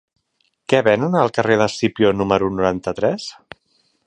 [0.71, 3.33] Què venen al carrer d'Escipió número noranta-tres?